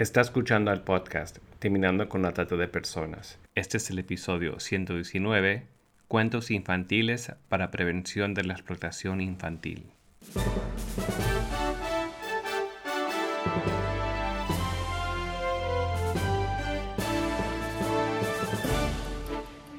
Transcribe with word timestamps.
Está 0.00 0.22
escuchando 0.22 0.70
al 0.70 0.82
podcast 0.82 1.40
Terminando 1.58 2.08
con 2.08 2.22
la 2.22 2.32
Trata 2.32 2.56
de 2.56 2.68
Personas. 2.68 3.38
Este 3.54 3.76
es 3.76 3.90
el 3.90 3.98
episodio 3.98 4.58
119, 4.58 5.66
Cuentos 6.08 6.50
infantiles 6.50 7.34
para 7.50 7.70
prevención 7.70 8.32
de 8.32 8.44
la 8.44 8.54
explotación 8.54 9.20
infantil. 9.20 9.90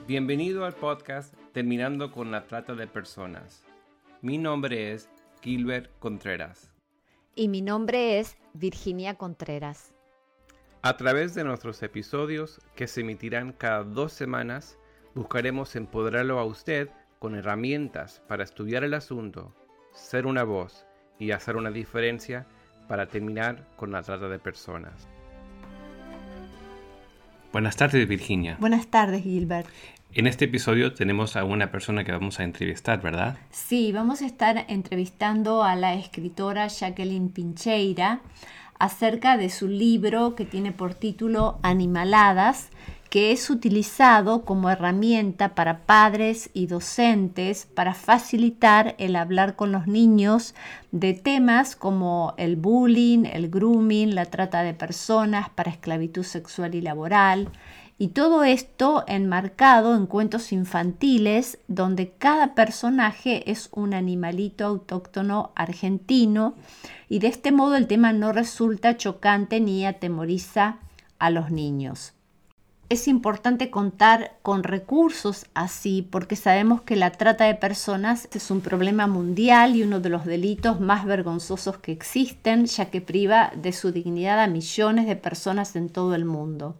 Bienvenido 0.07 0.65
al 0.65 0.73
podcast 0.73 1.33
Terminando 1.51 2.11
con 2.11 2.29
la 2.29 2.45
Trata 2.45 2.75
de 2.75 2.85
Personas. 2.85 3.65
Mi 4.21 4.37
nombre 4.37 4.93
es 4.93 5.09
Gilbert 5.41 5.89
Contreras. 5.97 6.71
Y 7.33 7.47
mi 7.47 7.63
nombre 7.63 8.19
es 8.19 8.37
Virginia 8.53 9.15
Contreras. 9.15 9.90
A 10.83 10.97
través 10.97 11.35
de 11.35 11.43
nuestros 11.43 11.83
episodios, 11.83 12.59
que 12.75 12.87
se 12.87 13.01
emitirán 13.01 13.51
cada 13.51 13.83
dos 13.83 14.13
semanas, 14.13 14.79
buscaremos 15.13 15.75
empoderarlo 15.75 16.39
a 16.39 16.43
usted 16.43 16.89
con 17.19 17.35
herramientas 17.35 18.23
para 18.27 18.43
estudiar 18.43 18.83
el 18.83 18.95
asunto, 18.95 19.53
ser 19.93 20.25
una 20.25 20.43
voz 20.43 20.87
y 21.19 21.33
hacer 21.33 21.55
una 21.55 21.69
diferencia 21.69 22.47
para 22.87 23.05
terminar 23.05 23.67
con 23.75 23.91
la 23.91 24.01
trata 24.01 24.27
de 24.27 24.39
personas. 24.39 25.07
Buenas 27.51 27.75
tardes, 27.75 28.07
Virginia. 28.07 28.57
Buenas 28.59 28.87
tardes, 28.87 29.21
Gilbert. 29.21 29.67
En 30.13 30.25
este 30.25 30.45
episodio 30.45 30.95
tenemos 30.95 31.35
a 31.35 31.43
una 31.43 31.69
persona 31.69 32.03
que 32.03 32.11
vamos 32.11 32.39
a 32.39 32.43
entrevistar, 32.43 33.03
¿verdad? 33.03 33.37
Sí, 33.51 33.91
vamos 33.91 34.23
a 34.23 34.25
estar 34.25 34.65
entrevistando 34.67 35.63
a 35.63 35.75
la 35.75 35.93
escritora 35.93 36.67
Jacqueline 36.67 37.29
Pincheira 37.29 38.21
acerca 38.81 39.37
de 39.37 39.51
su 39.51 39.67
libro 39.67 40.33
que 40.33 40.43
tiene 40.43 40.71
por 40.71 40.95
título 40.95 41.59
Animaladas, 41.61 42.69
que 43.11 43.31
es 43.31 43.51
utilizado 43.51 44.43
como 44.43 44.71
herramienta 44.71 45.53
para 45.53 45.81
padres 45.85 46.49
y 46.53 46.65
docentes 46.65 47.67
para 47.75 47.93
facilitar 47.93 48.95
el 48.97 49.17
hablar 49.17 49.55
con 49.55 49.71
los 49.71 49.85
niños 49.85 50.55
de 50.91 51.13
temas 51.13 51.75
como 51.75 52.33
el 52.37 52.55
bullying, 52.55 53.25
el 53.25 53.51
grooming, 53.51 54.15
la 54.15 54.25
trata 54.25 54.63
de 54.63 54.73
personas 54.73 55.49
para 55.51 55.69
esclavitud 55.69 56.23
sexual 56.23 56.73
y 56.73 56.81
laboral, 56.81 57.49
y 58.01 58.07
todo 58.07 58.43
esto 58.43 59.03
enmarcado 59.05 59.95
en 59.95 60.07
cuentos 60.07 60.51
infantiles 60.53 61.59
donde 61.67 62.09
cada 62.09 62.55
personaje 62.55 63.51
es 63.51 63.69
un 63.73 63.93
animalito 63.93 64.65
autóctono 64.65 65.51
argentino 65.53 66.55
y 67.09 67.19
de 67.19 67.27
este 67.27 67.51
modo 67.51 67.75
el 67.75 67.85
tema 67.85 68.11
no 68.11 68.31
resulta 68.31 68.97
chocante 68.97 69.59
ni 69.59 69.85
atemoriza 69.85 70.79
a 71.19 71.29
los 71.29 71.51
niños. 71.51 72.13
Es 72.89 73.07
importante 73.07 73.69
contar 73.69 74.31
con 74.41 74.63
recursos 74.63 75.45
así 75.53 76.01
porque 76.01 76.35
sabemos 76.35 76.81
que 76.81 76.95
la 76.95 77.11
trata 77.11 77.43
de 77.43 77.53
personas 77.53 78.27
es 78.33 78.49
un 78.49 78.61
problema 78.61 79.05
mundial 79.05 79.75
y 79.75 79.83
uno 79.83 79.99
de 79.99 80.09
los 80.09 80.25
delitos 80.25 80.79
más 80.79 81.05
vergonzosos 81.05 81.77
que 81.77 81.91
existen 81.91 82.65
ya 82.65 82.85
que 82.89 82.99
priva 82.99 83.51
de 83.55 83.73
su 83.73 83.91
dignidad 83.91 84.39
a 84.39 84.47
millones 84.47 85.05
de 85.05 85.17
personas 85.17 85.75
en 85.75 85.89
todo 85.89 86.15
el 86.15 86.25
mundo. 86.25 86.77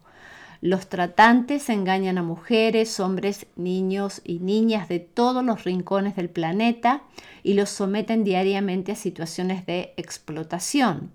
Los 0.63 0.89
tratantes 0.89 1.69
engañan 1.69 2.19
a 2.19 2.23
mujeres, 2.23 2.99
hombres, 2.99 3.47
niños 3.55 4.21
y 4.23 4.37
niñas 4.37 4.87
de 4.89 4.99
todos 4.99 5.43
los 5.43 5.63
rincones 5.63 6.15
del 6.15 6.29
planeta 6.29 7.01
y 7.41 7.55
los 7.55 7.71
someten 7.71 8.23
diariamente 8.23 8.91
a 8.91 8.95
situaciones 8.95 9.65
de 9.65 9.95
explotación. 9.97 11.09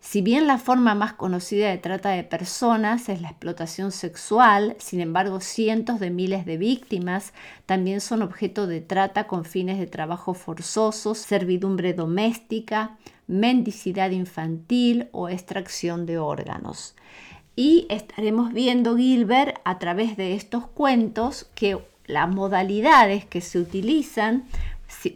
Si 0.00 0.20
bien 0.20 0.48
la 0.48 0.58
forma 0.58 0.96
más 0.96 1.12
conocida 1.12 1.70
de 1.70 1.78
trata 1.78 2.10
de 2.10 2.24
personas 2.24 3.08
es 3.08 3.20
la 3.22 3.28
explotación 3.28 3.92
sexual, 3.92 4.74
sin 4.80 5.00
embargo 5.00 5.40
cientos 5.40 6.00
de 6.00 6.10
miles 6.10 6.44
de 6.44 6.56
víctimas 6.56 7.34
también 7.66 8.00
son 8.00 8.20
objeto 8.20 8.66
de 8.66 8.80
trata 8.80 9.28
con 9.28 9.44
fines 9.44 9.78
de 9.78 9.86
trabajo 9.86 10.34
forzoso, 10.34 11.14
servidumbre 11.14 11.94
doméstica, 11.94 12.98
mendicidad 13.28 14.10
infantil 14.10 15.08
o 15.12 15.28
extracción 15.28 16.04
de 16.04 16.18
órganos 16.18 16.96
y 17.56 17.86
estaremos 17.90 18.52
viendo 18.52 18.96
Gilbert 18.96 19.58
a 19.64 19.78
través 19.78 20.16
de 20.16 20.34
estos 20.34 20.66
cuentos 20.66 21.46
que 21.54 21.78
las 22.06 22.28
modalidades 22.28 23.24
que 23.24 23.40
se 23.40 23.58
utilizan 23.58 24.44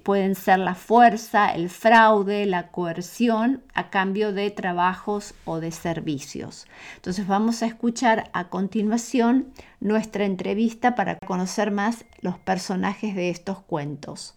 pueden 0.03 0.35
ser 0.35 0.59
la 0.59 0.75
fuerza, 0.75 1.55
el 1.55 1.69
fraude, 1.69 2.47
la 2.47 2.69
coerción 2.69 3.63
a 3.75 3.91
cambio 3.91 4.33
de 4.33 4.51
trabajos 4.51 5.35
o 5.45 5.61
de 5.61 5.71
servicios. 5.71 6.67
Entonces 6.97 7.27
vamos 7.27 7.63
a 7.63 7.67
escuchar 7.67 8.31
a 8.33 8.49
continuación 8.49 9.53
nuestra 9.81 10.25
entrevista 10.25 10.95
para 10.95 11.19
conocer 11.19 11.71
más 11.71 12.05
los 12.21 12.39
personajes 12.39 13.15
de 13.15 13.31
estos 13.31 13.61
cuentos. 13.61 14.35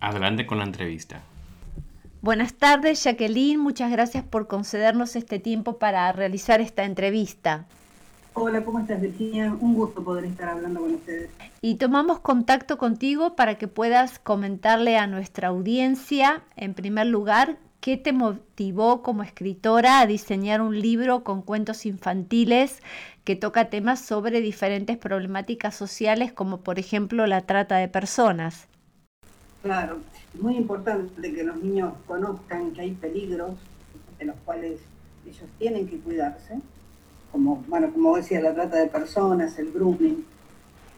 Adelante 0.00 0.46
con 0.46 0.58
la 0.58 0.64
entrevista. 0.64 1.22
Buenas 2.24 2.54
tardes, 2.54 3.04
Jacqueline. 3.04 3.60
Muchas 3.60 3.90
gracias 3.90 4.24
por 4.24 4.46
concedernos 4.46 5.14
este 5.14 5.38
tiempo 5.38 5.76
para 5.76 6.10
realizar 6.10 6.62
esta 6.62 6.84
entrevista. 6.84 7.66
Hola, 8.32 8.64
¿cómo 8.64 8.78
estás, 8.78 8.98
Virginia? 8.98 9.54
Un 9.60 9.74
gusto 9.74 10.02
poder 10.02 10.24
estar 10.24 10.48
hablando 10.48 10.80
con 10.80 10.94
ustedes. 10.94 11.28
Y 11.60 11.74
tomamos 11.74 12.20
contacto 12.20 12.78
contigo 12.78 13.36
para 13.36 13.56
que 13.56 13.68
puedas 13.68 14.18
comentarle 14.18 14.96
a 14.96 15.06
nuestra 15.06 15.48
audiencia, 15.48 16.42
en 16.56 16.72
primer 16.72 17.08
lugar, 17.08 17.58
qué 17.82 17.98
te 17.98 18.14
motivó 18.14 19.02
como 19.02 19.22
escritora 19.22 20.00
a 20.00 20.06
diseñar 20.06 20.62
un 20.62 20.80
libro 20.80 21.24
con 21.24 21.42
cuentos 21.42 21.84
infantiles 21.84 22.80
que 23.24 23.36
toca 23.36 23.68
temas 23.68 24.00
sobre 24.00 24.40
diferentes 24.40 24.96
problemáticas 24.96 25.74
sociales, 25.74 26.32
como 26.32 26.62
por 26.62 26.78
ejemplo 26.78 27.26
la 27.26 27.42
trata 27.42 27.76
de 27.76 27.88
personas. 27.88 28.66
Claro, 29.62 29.98
muy 30.40 30.56
importante 30.56 31.32
que 31.32 31.44
los 31.44 31.56
niños 31.62 31.94
conozcan 32.06 32.72
que 32.72 32.82
hay 32.82 32.92
peligros 32.92 33.54
de 34.18 34.26
los 34.26 34.36
cuales 34.44 34.80
ellos 35.26 35.48
tienen 35.58 35.88
que 35.88 35.98
cuidarse, 35.98 36.58
como, 37.32 37.64
bueno, 37.68 37.92
como 37.92 38.16
decía, 38.16 38.40
la 38.40 38.54
trata 38.54 38.76
de 38.76 38.86
personas, 38.86 39.58
el 39.58 39.72
grooming, 39.72 40.24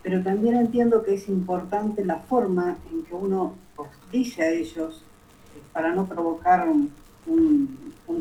pero 0.02 0.22
también 0.22 0.56
entiendo 0.56 1.02
que 1.02 1.14
es 1.14 1.28
importante 1.28 2.04
la 2.04 2.19
forma 2.19 2.76
en 2.92 3.02
que 3.04 3.14
uno 3.14 3.54
los 3.76 3.88
dice 4.12 4.42
a 4.42 4.50
ellos 4.50 5.02
eh, 5.56 5.62
para 5.72 5.94
no 5.94 6.06
provocar 6.06 6.68
un, 6.68 6.92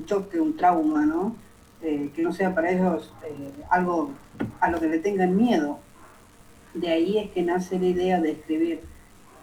choque, 0.06 0.40
un 0.40 0.56
trauma, 0.56 1.06
¿no? 1.06 1.36
Eh, 1.82 2.10
que 2.16 2.24
no 2.24 2.32
sea 2.32 2.56
para 2.56 2.72
ellos 2.72 3.14
eh, 3.24 3.52
algo 3.70 4.12
a 4.60 4.70
lo 4.70 4.80
que 4.80 4.88
le 4.88 5.00
tengan 5.00 5.36
miedo. 5.36 5.80
De 6.74 6.90
ahí 6.90 7.18
es 7.18 7.32
que 7.32 7.44
nace 7.44 7.80
la 7.80 7.86
idea 7.86 8.20
de 8.20 8.32
escribir 8.32 8.82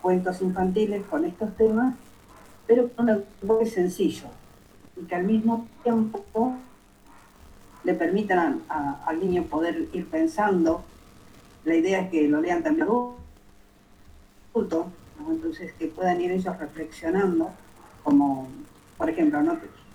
cuentos 0.03 0.43
infantiles 0.43 1.03
con 1.07 1.25
estos 1.25 1.57
temas, 1.57 1.95
pero 2.67 2.89
con 2.89 3.09
un 3.09 3.25
lenguaje 3.41 3.67
sencillo 3.67 4.27
y 5.01 5.05
que 5.05 5.15
al 5.15 5.25
mismo 5.25 5.67
tiempo 5.83 6.57
le 7.85 7.95
permitan 7.95 8.63
al 8.69 9.21
niño 9.21 9.45
poder 9.45 9.89
ir 9.93 10.07
pensando. 10.09 10.85
La 11.65 11.75
idea 11.75 12.01
es 12.03 12.11
que 12.11 12.29
lo 12.29 12.41
lean 12.41 12.63
también 12.63 12.89
adultos, 14.53 14.87
entonces 15.31 15.73
que 15.75 15.87
puedan 15.87 16.21
ir 16.21 16.33
ellos 16.33 16.59
reflexionando, 16.59 17.51
como 18.03 18.49
por 18.99 19.09
ejemplo 19.09 19.41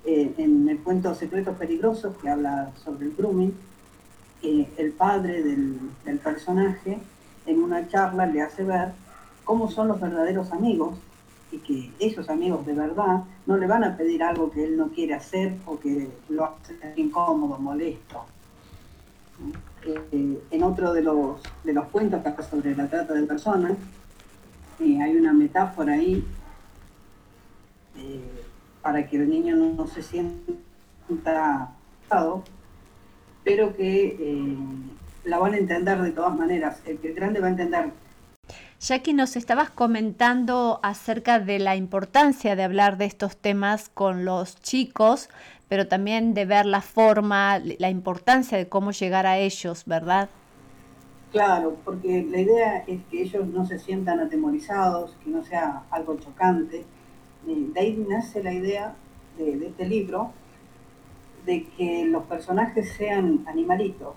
eh, 0.05 0.33
en 0.37 0.69
el 0.69 0.79
cuento 0.79 1.13
Secretos 1.13 1.57
Peligrosos 1.57 2.15
que 2.17 2.29
habla 2.29 2.71
sobre 2.83 3.07
el 3.07 3.15
grooming, 3.15 3.53
eh, 4.41 4.69
el 4.77 4.91
padre 4.91 5.43
del 5.43 6.19
personaje 6.23 6.99
en 7.45 7.63
una 7.63 7.87
charla 7.87 8.25
le 8.25 8.41
hace 8.41 8.63
ver 8.63 8.91
cómo 9.47 9.71
son 9.71 9.87
los 9.87 9.99
verdaderos 9.99 10.51
amigos 10.51 10.95
y 11.53 11.59
que 11.59 11.91
esos 11.99 12.29
amigos 12.29 12.65
de 12.65 12.73
verdad 12.73 13.23
no 13.45 13.55
le 13.57 13.65
van 13.65 13.85
a 13.85 13.95
pedir 13.95 14.21
algo 14.21 14.51
que 14.51 14.65
él 14.65 14.75
no 14.75 14.89
quiere 14.89 15.13
hacer 15.13 15.55
o 15.65 15.79
que 15.79 16.09
lo 16.27 16.43
hace 16.43 16.75
incómodo, 16.97 17.57
molesto. 17.57 18.25
Eh, 19.85 20.43
en 20.51 20.63
otro 20.63 20.91
de 20.91 21.01
los, 21.01 21.41
de 21.63 21.71
los 21.71 21.85
cuentos 21.87 22.21
que 22.21 22.43
sobre 22.43 22.75
la 22.75 22.89
trata 22.89 23.13
de 23.13 23.23
personas, 23.23 23.71
eh, 24.81 25.01
hay 25.01 25.15
una 25.15 25.31
metáfora 25.31 25.93
ahí 25.93 26.25
eh, 27.95 28.43
para 28.81 29.07
que 29.07 29.15
el 29.15 29.29
niño 29.29 29.55
no, 29.55 29.87
se 29.87 30.03
sienta 30.03 31.71
pero 33.45 33.73
que 33.77 34.57
la 35.23 35.39
van 35.39 35.53
a 35.53 35.57
entender 35.57 36.01
de 36.01 36.11
todas 36.11 36.37
maneras. 36.37 36.81
El 36.85 36.97
que 36.97 37.13
grande 37.13 37.39
va 37.39 37.47
a 37.47 37.51
entender 37.51 37.91
ya 38.79 38.99
que 38.99 39.13
nos 39.13 39.35
estabas 39.35 39.69
comentando 39.69 40.79
acerca 40.83 41.39
de 41.39 41.59
la 41.59 41.75
importancia 41.75 42.55
de 42.55 42.63
hablar 42.63 42.97
de 42.97 43.05
estos 43.05 43.37
temas 43.37 43.89
con 43.89 44.25
los 44.25 44.61
chicos, 44.61 45.29
pero 45.67 45.87
también 45.87 46.33
de 46.33 46.45
ver 46.45 46.65
la 46.65 46.81
forma, 46.81 47.59
la 47.59 47.89
importancia 47.89 48.57
de 48.57 48.69
cómo 48.69 48.91
llegar 48.91 49.25
a 49.25 49.37
ellos, 49.37 49.83
¿verdad? 49.85 50.29
Claro, 51.31 51.77
porque 51.83 52.25
la 52.29 52.39
idea 52.39 52.77
es 52.87 53.01
que 53.11 53.21
ellos 53.23 53.47
no 53.47 53.65
se 53.65 53.79
sientan 53.79 54.19
atemorizados, 54.19 55.17
que 55.23 55.29
no 55.29 55.43
sea 55.43 55.83
algo 55.91 56.17
chocante. 56.17 56.85
De 57.45 57.79
ahí 57.79 58.05
nace 58.07 58.41
la 58.43 58.53
idea 58.53 58.95
de, 59.37 59.67
este 59.67 59.85
libro, 59.87 60.31
de 61.45 61.65
que 61.77 62.05
los 62.05 62.23
personajes 62.23 62.93
sean 62.93 63.43
animalitos. 63.47 64.15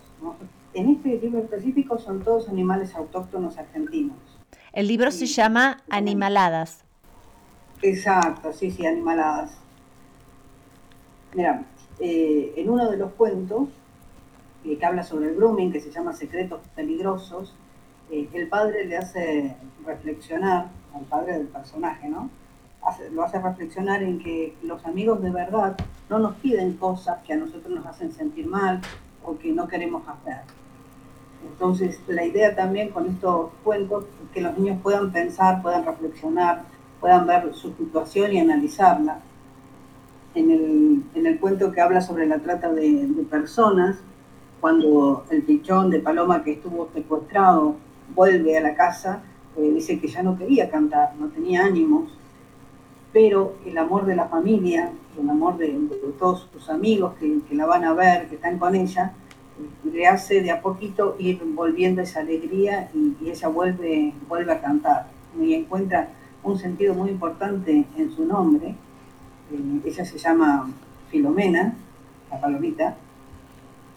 En 0.73 0.89
este 0.89 1.19
libro 1.19 1.41
específico 1.41 1.99
son 1.99 2.23
todos 2.23 2.49
animales 2.49 2.95
autóctonos 2.95 3.59
argentinos. 3.59 4.30
El 4.73 4.87
libro 4.87 5.11
se 5.11 5.27
llama 5.27 5.83
Animaladas. 5.91 6.85
Exacto, 7.83 8.53
sí, 8.53 8.71
sí, 8.71 8.87
Animaladas. 8.87 9.59
Mira, 11.35 11.65
eh, 11.99 12.55
en 12.57 12.71
uno 12.71 12.89
de 12.89 12.97
los 12.97 13.13
cuentos 13.15 13.69
eh, 14.65 14.79
que 14.79 14.87
habla 14.87 15.03
sobre 15.03 15.31
el 15.31 15.35
grooming, 15.35 15.73
que 15.73 15.81
se 15.81 15.91
llama 15.91 16.13
Secretos 16.13 16.61
Peligrosos, 16.77 17.53
eh, 18.13 18.29
el 18.33 18.47
padre 18.47 18.85
le 18.85 18.97
hace 18.97 19.57
reflexionar, 19.85 20.69
al 20.95 21.03
padre 21.03 21.39
del 21.39 21.49
personaje, 21.49 22.09
¿no? 22.09 22.31
lo 23.13 23.25
hace 23.25 23.39
reflexionar 23.39 24.03
en 24.03 24.19
que 24.19 24.57
los 24.63 24.85
amigos 24.87 25.21
de 25.21 25.31
verdad 25.31 25.77
no 26.09 26.19
nos 26.19 26.37
piden 26.37 26.75
cosas 26.75 27.19
que 27.25 27.35
a 27.35 27.37
nosotros 27.37 27.71
nos 27.71 27.87
hacen 27.87 28.11
sentir 28.13 28.47
mal 28.47 28.81
o 29.23 29.37
que 29.37 29.53
no 29.53 29.69
queremos 29.69 30.03
hacer. 30.09 30.60
Entonces, 31.45 32.01
la 32.07 32.25
idea 32.25 32.55
también 32.55 32.91
con 32.91 33.07
estos 33.07 33.51
cuentos 33.65 34.05
es 34.05 34.31
que 34.33 34.41
los 34.41 34.57
niños 34.59 34.79
puedan 34.83 35.13
pensar, 35.13 35.63
puedan 35.63 35.85
reflexionar, 35.85 36.65
puedan 37.01 37.27
ver 37.27 37.55
su 37.55 37.73
situación 37.73 38.33
y 38.33 38.41
analizarla. 38.41 39.21
En 40.35 40.51
el, 41.15 41.39
cuento 41.41 41.73
que 41.73 41.81
habla 41.81 42.01
sobre 42.01 42.27
la 42.27 42.39
trata 42.39 42.73
de, 42.73 43.09
personas, 43.29 43.99
cuando 44.61 45.25
el 45.31 45.43
pichón 45.43 45.91
de 45.91 46.01
Paloma 46.01 46.45
que 46.45 46.53
estuvo 46.53 46.89
secuestrado 46.93 47.77
vuelve 48.15 48.57
a 48.57 48.61
la 48.61 48.75
casa, 48.75 49.23
eh, 49.57 49.71
dice 49.75 49.99
que 49.99 50.07
ya 50.07 50.23
no 50.23 50.37
quería 50.37 50.71
cantar, 50.71 51.15
no 51.19 51.29
tenía 51.29 51.65
ánimos, 51.65 52.11
pero 53.13 53.55
el 53.67 53.77
amor 53.79 54.07
de 54.07 54.17
la 54.17 54.29
familia, 54.29 54.93
el 55.21 55.29
amor 55.29 55.57
de, 55.57 55.77
todos 56.19 56.49
sus 56.53 56.69
amigos 56.69 57.15
que, 57.19 57.55
la 57.55 57.67
van 57.67 57.85
a 57.85 57.95
ver, 57.95 58.29
que 58.29 58.37
están 58.37 58.59
con 58.59 58.75
ella, 58.75 59.13
le 59.85 60.07
hace 60.07 60.43
de 60.43 60.51
a 60.51 60.61
poquito 60.61 61.17
ir 61.19 61.41
volviendo 61.55 62.03
esa 62.03 62.21
alegría 62.21 62.91
y, 62.95 63.29
ella 63.29 63.49
vuelve, 63.49 64.13
vuelve 64.29 64.53
a 64.53 64.61
cantar 64.61 65.07
y 65.41 65.55
encuentra 65.55 66.09
un 66.43 66.59
sentido 66.59 66.95
muy 66.95 67.11
importante 67.11 67.85
en 67.97 68.11
su 68.11 68.25
nombre. 68.25 68.75
Eh, 69.53 69.81
ella 69.85 70.05
se 70.05 70.19
llama 70.19 70.71
Filomena, 71.11 71.75
la 72.31 72.41
palomita, 72.41 72.97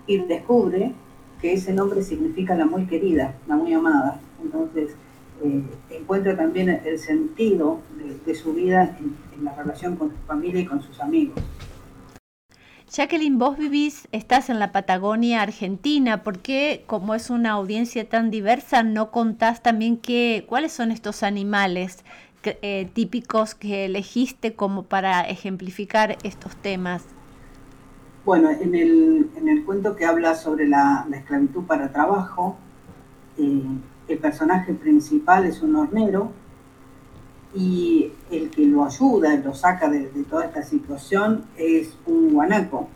y 0.07 0.17
descubre 0.17 0.93
que 1.41 1.53
ese 1.53 1.73
nombre 1.73 2.01
significa 2.01 2.55
la 2.55 2.65
muy 2.65 2.85
querida, 2.85 3.35
la 3.47 3.55
muy 3.55 3.73
amada. 3.73 4.19
Entonces, 4.41 4.95
eh, 5.43 5.63
encuentra 5.89 6.35
también 6.35 6.69
el 6.69 6.99
sentido 6.99 7.79
de, 8.25 8.35
su 8.35 8.53
vida 8.53 8.97
en, 8.99 9.43
la 9.43 9.53
relación 9.53 9.95
con 9.95 10.09
su 10.09 10.17
familia 10.25 10.61
y 10.61 10.65
con 10.65 10.81
sus 10.81 10.99
amigos. 11.01 11.35
Jacqueline, 12.93 13.39
vos 13.39 13.57
vivís, 13.57 14.07
estás 14.11 14.51
en 14.51 14.59
la 14.59 14.71
Patagonia 14.71 15.41
Argentina, 15.41 16.21
¿por 16.21 16.37
qué, 16.37 16.83
como 16.85 17.15
es 17.15 17.31
una 17.31 17.53
audiencia 17.53 18.07
tan 18.07 18.29
diversa, 18.29 18.83
no 18.83 19.09
contás 19.09 19.63
también 19.63 19.97
qué, 19.97 20.45
cuáles 20.47 20.73
son 20.73 20.91
estos 20.91 21.23
animales 21.23 22.05
eh, 22.43 22.87
típicos 22.93 23.55
que 23.55 23.85
elegiste 23.85 24.53
como 24.53 24.83
para 24.83 25.21
ejemplificar 25.21 26.19
estos 26.21 26.55
temas? 26.57 27.03
Bueno, 28.25 28.51
en 28.51 28.75
el, 28.75 29.31
en 29.37 29.49
el 29.49 29.65
cuento 29.65 29.95
que 29.95 30.05
habla 30.05 30.35
sobre 30.35 30.67
la, 30.67 31.07
esclavitud 31.11 31.63
para 31.63 31.91
trabajo, 31.91 32.57
eh, 33.39 33.63
el 34.07 34.17
personaje 34.19 34.71
principal 34.75 35.45
es 35.45 35.63
un 35.63 35.77
hornero 35.77 36.31
y 37.53 38.11
el 38.31 38.49
que 38.49 38.65
lo 38.65 38.83
ayuda 38.83 39.33
y 39.35 39.43
lo 39.43 39.53
saca 39.53 39.89
de, 39.89 40.05
toda 40.29 40.45
esta 40.45 40.63
situación 40.63 41.45
es 41.57 41.95
un 42.05 42.33
guanaco, 42.33 42.89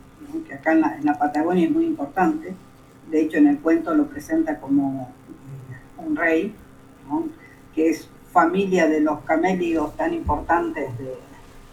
que 0.46 0.54
acá 0.54 0.72
en 0.72 0.80
la, 1.04 1.18
Patagonia 1.18 1.66
es 1.66 1.70
muy 1.70 1.86
importante. 1.86 2.54
De 3.10 3.22
hecho, 3.22 3.38
en 3.38 3.46
el 3.46 3.58
cuento 3.58 3.94
lo 3.94 4.06
presenta 4.06 4.60
como 4.60 5.12
eh, 5.28 6.02
un 6.06 6.16
rey, 6.16 6.54
que 7.74 7.90
es 7.90 8.08
familia 8.32 8.88
de 8.88 9.00
los 9.00 9.20
camélidos 9.20 9.96
tan 9.96 10.12
importantes 10.12 10.90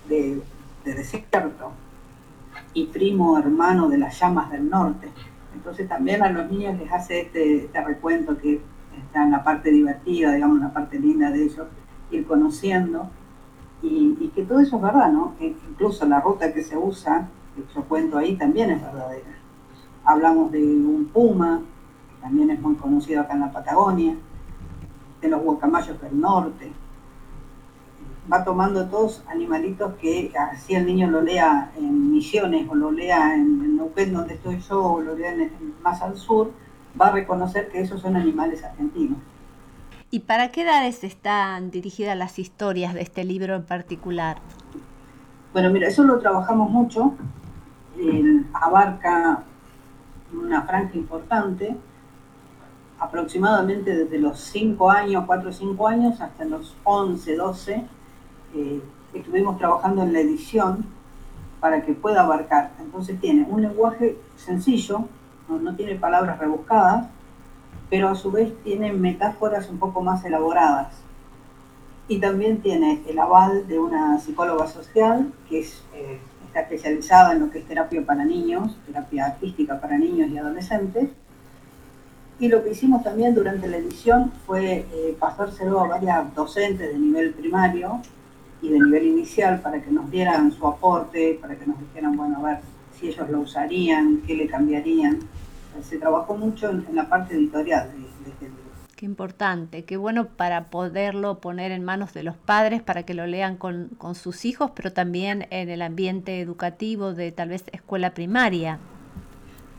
de, 0.08 0.42
desierto 0.84 1.72
y 2.74 2.86
primo 2.86 3.38
hermano 3.40 3.90
de 3.90 3.98
las 3.98 4.20
llamas 4.20 4.52
del 4.52 4.70
norte. 4.70 5.10
Entonces 5.54 5.90
también 5.90 6.22
a 6.22 6.30
los 6.30 6.50
niños 6.52 6.78
les 6.78 6.92
hace 6.92 7.22
este, 7.22 7.66
este 7.66 7.84
recuento 7.84 8.38
que 8.38 8.62
está 8.98 9.24
en 9.24 9.32
la 9.32 9.44
parte 9.44 9.72
divertida, 9.72 10.34
digamos, 10.34 10.60
la 10.60 10.72
parte 10.72 11.00
linda 11.00 11.32
de 11.32 11.44
ellos, 11.44 11.68
ir 12.12 12.26
conociendo, 12.26 13.10
y, 13.82 14.32
que 14.34 14.44
todo 14.44 14.60
eso 14.60 14.78
es 14.78 14.82
verdad, 14.82 15.12
¿no? 15.12 15.34
Incluso 15.40 16.06
la 16.06 16.20
ruta 16.20 16.54
que 16.54 16.64
se 16.64 16.78
usa, 16.78 17.30
que 17.56 17.64
yo 17.74 17.84
cuento 17.84 18.18
ahí, 18.18 18.36
también 18.36 18.72
es 18.72 18.82
verdadera. 18.82 19.38
Hablamos 20.04 20.52
de 20.52 20.64
un 20.64 21.10
puma, 21.14 21.62
que 22.10 22.22
también 22.22 22.50
es 22.50 22.60
muy 22.60 22.76
conocido 22.76 23.22
acá 23.22 23.34
en 23.34 23.42
la 23.42 23.52
Patagonia, 23.52 24.16
de 25.22 25.28
los 25.28 25.42
guacamayos 25.42 26.02
del 26.02 26.20
norte. 26.20 26.72
Va 28.32 28.44
tomando 28.44 28.88
todos 28.88 29.24
animalitos 29.28 29.94
que 29.96 30.34
así 30.52 30.74
el 30.74 30.86
niño 30.86 31.10
lo 31.10 31.22
lea 31.22 31.72
en 31.78 32.12
Misiones 32.12 32.68
o 32.70 32.76
lo 32.76 32.92
lea 32.92 33.36
en, 33.36 33.62
en 33.62 33.78
Neuquén, 33.78 34.14
donde 34.14 34.34
estoy 34.34 34.60
yo, 34.60 34.84
o 34.84 35.02
lo 35.02 35.16
lea 35.16 35.34
más 35.84 36.02
al 36.02 36.18
sur, 36.18 36.52
va 37.00 37.08
a 37.08 37.12
reconocer 37.12 37.70
que 37.70 37.82
esos 37.82 38.02
son 38.02 38.16
animales 38.16 38.64
argentinos. 38.64 39.20
¿Y 40.12 40.20
para 40.20 40.52
qué 40.52 40.62
edades 40.62 41.04
están 41.04 41.72
dirigidas 41.72 42.18
las 42.18 42.40
historias 42.40 42.94
de 42.94 43.02
este 43.02 43.24
libro 43.24 43.56
en 43.56 43.64
particular? 43.64 44.38
Bueno, 45.52 45.70
mira, 45.70 45.88
eso 45.88 46.04
lo 46.04 46.20
trabajamos 46.20 46.70
mucho, 46.70 47.14
abarca 48.54 49.44
una 50.34 50.62
franja 50.64 50.98
importante, 50.98 51.76
aproximadamente 53.00 53.96
desde 53.96 54.20
los 54.20 54.40
5 54.40 54.90
años, 54.90 55.24
4 55.26 55.50
o 55.50 55.54
5 55.54 55.88
años, 55.88 56.22
hasta 56.22 56.46
los 56.46 56.76
11, 56.84 57.36
12, 57.36 57.84
eh, 58.56 58.82
estuvimos 59.14 59.58
trabajando 59.58 60.04
en 60.04 60.14
la 60.14 60.20
edición 60.20 60.86
para 61.60 61.84
que 61.84 61.94
pueda 61.94 62.22
abarcar. 62.22 62.72
Entonces 62.80 63.20
tiene 63.20 63.46
un 63.50 63.62
lenguaje 63.62 64.18
sencillo, 64.36 65.06
no, 65.50 65.76
tiene 65.76 65.96
palabras 65.96 66.40
rebuscadas, 66.40 67.08
pero 67.90 68.10
a 68.10 68.16
su 68.16 68.32
vez 68.32 68.54
tiene 68.64 68.94
metáforas 68.94 69.70
un 69.70 69.80
poco 69.80 70.02
más 70.02 70.24
elaboradas. 70.26 70.96
Y 72.08 72.20
también 72.20 72.62
tiene 72.62 73.02
el 73.08 73.18
aval 73.20 73.68
de 73.68 73.80
una 73.80 74.20
psicóloga 74.20 74.68
social 74.68 75.32
que 75.50 75.62
eh, 75.62 76.20
está 76.46 76.62
especializada 76.62 77.34
en 77.34 77.40
lo 77.40 77.50
que 77.50 77.60
es 77.60 77.68
terapia 77.68 78.06
para 78.06 78.24
niños, 78.24 78.78
terapia 78.86 79.26
artística 79.26 79.80
para 79.80 79.98
niños 79.98 80.30
y 80.30 80.38
adolescentes. 80.38 81.10
Y 82.40 82.50
lo 82.50 82.64
que 82.64 82.72
hicimos 82.72 83.02
también 83.04 83.34
durante 83.34 83.68
la 83.68 83.78
edición 83.78 84.32
fue 84.46 84.86
eh, 84.92 85.18
pasárselo 85.20 85.80
a 85.80 85.88
varias 85.88 86.36
docentes 86.36 86.92
de 86.92 87.00
nivel 87.00 87.34
primario 87.34 88.02
y 88.62 88.70
de 88.70 88.80
nivel 88.80 89.06
inicial 89.06 89.62
para 89.62 89.82
que 89.82 89.90
nos 89.90 90.12
dieran 90.12 90.52
su 90.52 90.68
aporte, 90.68 91.38
para 91.42 91.56
que 91.56 91.66
nos 91.66 91.80
dijeran, 91.80 92.18
bueno, 92.18 92.40
a 92.40 92.50
ver, 92.50 92.58
si 93.00 93.08
ellos 93.08 93.30
lo 93.30 93.42
usarían, 93.42 94.22
qué 94.26 94.36
le 94.36 94.48
cambiarían. 94.48 95.20
Se 95.82 95.98
trabajó 95.98 96.36
mucho 96.36 96.70
en, 96.70 96.86
la 96.94 97.08
parte 97.10 97.36
editorial 97.36 97.92
de, 97.92 98.30
este 98.30 98.46
libro. 98.46 98.64
Qué 98.96 99.06
importante, 99.06 99.84
qué 99.84 99.98
bueno 99.98 100.28
para 100.28 100.70
poderlo 100.70 101.40
poner 101.40 101.72
en 101.72 101.84
manos 101.84 102.14
de 102.14 102.24
los 102.24 102.38
padres 102.38 102.82
para 102.82 103.04
que 103.04 103.14
lo 103.14 103.28
lean 103.28 103.58
con, 103.58 103.90
sus 104.14 104.46
hijos, 104.46 104.72
pero 104.76 104.94
también 104.94 105.48
en 105.50 105.70
el 105.70 105.82
ambiente 105.82 106.40
educativo 106.40 107.14
de 107.14 107.32
tal 107.32 107.50
vez 107.50 107.66
escuela 107.74 108.14
primaria. 108.14 108.80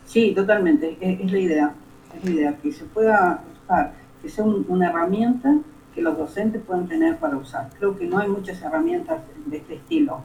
Sí, 0.04 0.32
totalmente, 0.34 0.98
es, 1.00 1.32
la 1.32 1.38
idea, 1.38 1.74
es 2.16 2.24
la 2.24 2.30
idea, 2.30 2.56
que 2.58 2.72
se 2.72 2.84
pueda 2.84 3.42
usar, 3.64 3.94
que 4.22 4.28
sea 4.28 4.44
una 4.44 4.90
herramienta 4.90 5.58
que 5.94 6.02
los 6.02 6.16
docentes 6.18 6.62
puedan 6.62 6.86
tener 6.86 7.16
para 7.16 7.36
usar. 7.36 7.70
Creo 7.78 7.98
que 7.98 8.06
no 8.06 8.18
hay 8.18 8.28
muchas 8.28 8.60
herramientas 8.60 9.22
de 9.46 9.56
este 9.56 9.76
estilo 9.76 10.20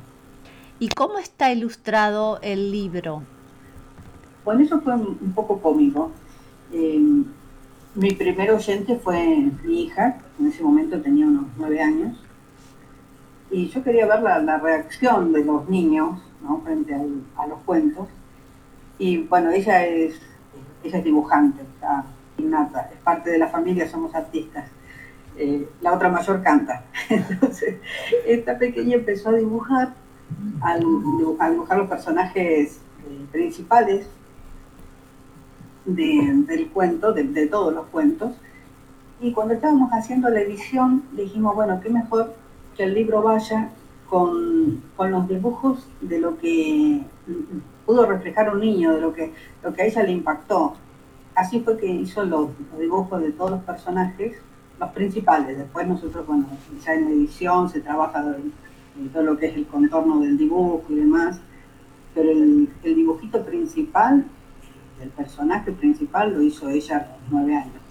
¿Y 0.82 0.90
cómo 0.90 1.20
está 1.20 1.52
ilustrado 1.52 2.40
el 2.42 2.72
libro? 2.72 3.22
Bueno, 4.44 4.62
eso 4.62 4.82
fue 4.82 4.96
un 4.96 5.34
poco 5.36 5.60
cómico. 5.60 6.12
Em, 6.72 7.26
mi 7.94 8.12
primer 8.12 8.52
oyente 8.52 8.96
fue 8.96 9.52
mi 9.64 9.84
hija, 9.84 10.18
en 10.40 10.48
ese 10.48 10.64
momento 10.64 11.02
tenía 11.02 11.28
unos 11.28 11.46
nueve 11.58 11.82
años, 11.82 12.18
y 13.52 13.68
yo 13.68 13.84
quería 13.84 14.08
ver 14.08 14.22
la, 14.22 14.58
reacción 14.58 15.34
de 15.34 15.44
los 15.44 15.68
niños 15.70 16.20
frente 16.64 16.96
a 17.36 17.48
los 17.48 17.60
cuentos. 17.66 18.08
Y 18.98 19.18
bueno, 19.24 19.52
ella 19.52 19.86
es, 19.86 20.16
ella 20.84 20.98
es 21.00 21.04
dibujante, 21.04 21.62
está 21.62 22.06
innata, 22.38 22.90
es 22.94 23.00
parte 23.00 23.30
de 23.30 23.38
la 23.38 23.48
familia, 23.48 23.90
somos 23.90 24.16
artistas. 24.16 24.66
Eh, 25.38 25.68
la 25.82 25.94
otra 25.94 26.10
mayor 26.10 26.42
canta. 26.42 26.86
Entonces, 27.10 27.76
esta 28.26 28.58
pequeña 28.58 28.96
empezó 28.96 29.30
a 29.30 29.34
dibujar 29.34 29.94
al, 30.62 30.80
dibujar 30.80 31.78
los 31.78 31.90
personajes 31.90 32.80
eh, 33.06 33.26
principales 33.32 34.08
del 35.86 36.70
cuento, 36.74 37.14
de, 37.14 37.48
todos 37.48 37.74
los 37.74 37.88
cuentos. 37.88 38.32
Y 39.20 39.32
cuando 39.34 39.54
estábamos 39.54 39.92
haciendo 39.92 40.30
la 40.30 40.42
edición, 40.42 41.04
dijimos, 41.14 41.56
bueno, 41.56 41.80
qué 41.82 41.90
mejor 41.90 42.34
que 42.76 42.84
el 42.84 42.94
libro 42.94 43.22
vaya 43.22 43.70
con, 44.10 44.82
los 44.98 45.28
dibujos 45.28 45.88
de 46.02 46.20
lo 46.20 46.38
que 46.38 47.02
pudo 47.86 48.06
reflejar 48.06 48.54
un 48.54 48.62
niño 48.62 48.94
de 48.94 49.02
lo 49.02 49.14
que, 49.14 49.34
lo 49.64 49.74
que 49.74 49.82
a 49.84 49.86
ella 49.86 50.04
le 50.04 50.12
impactó. 50.12 50.76
Así 51.36 51.62
fue 51.62 51.78
que 51.78 51.88
hizo 51.88 52.24
los, 52.26 52.50
dibujos 52.80 53.22
de 53.22 53.32
todos 53.32 53.52
los 53.52 53.62
personajes, 53.62 54.38
los 54.80 54.90
principales. 54.92 55.58
Después 55.58 55.88
nosotros, 55.88 56.26
bueno, 56.28 56.46
ya 56.86 56.94
en 56.94 57.08
edición 57.08 57.70
se 57.70 57.82
trabaja 57.82 58.24
todo 59.14 59.24
lo 59.24 59.38
que 59.38 59.48
es 59.48 59.56
el 59.56 59.66
contorno 59.66 60.20
del 60.20 60.38
dibujo 60.38 60.84
y 60.90 60.96
demás, 60.96 61.40
pero 62.14 62.30
el, 62.30 62.70
el 62.84 62.96
dibujito 62.96 63.44
principal, 63.46 64.26
el 65.02 65.10
personaje 65.10 65.72
principal 65.72 66.34
lo 66.34 66.42
hizo 66.42 66.70
ella 66.70 66.98
a 66.98 67.00
los 67.00 67.32
nueve 67.32 67.56
años. 67.56 67.82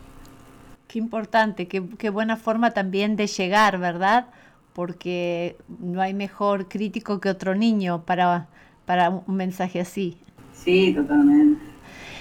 Qué 0.87 0.99
importante, 0.99 1.69
qué, 1.69 1.83
qué 1.99 2.11
buena 2.11 2.37
forma 2.37 2.73
también 2.73 3.17
de 3.17 3.27
llegar, 3.27 3.79
¿verdad? 3.79 4.29
Porque 4.73 5.57
no 5.79 6.01
hay 6.01 6.15
mejor 6.15 6.69
crítico 6.69 7.21
que 7.21 7.29
otro 7.29 7.55
niño 7.55 8.03
para, 8.05 8.49
para 8.87 9.11
un 9.11 9.37
mensaje 9.37 9.81
así. 9.81 10.19
Sí, 10.53 10.93
totalmente. 10.95 11.63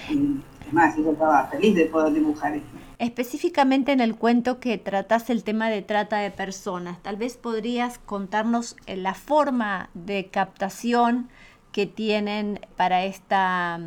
es 0.08 0.72
más, 0.72 0.96
yo 0.96 1.12
estaba 1.12 1.46
feliz 1.46 1.74
de 1.74 1.86
poder 1.86 2.12
dibujar 2.14 2.54
esto. 2.54 2.68
Específicamente 2.98 3.92
en 3.92 4.00
el 4.00 4.14
cuento 4.14 4.60
que 4.60 4.76
tratas 4.76 5.30
el 5.30 5.42
tema 5.42 5.70
de 5.70 5.82
trata 5.82 6.18
de 6.18 6.30
personas, 6.30 7.02
tal 7.02 7.16
vez 7.16 7.36
podrías 7.38 7.98
contarnos 7.98 8.76
eh, 8.86 8.96
la 8.96 9.14
forma 9.14 9.88
de 9.94 10.26
captación 10.26 11.28
que 11.72 11.86
tienen 11.86 12.60
para 12.76 13.04
esta 13.04 13.80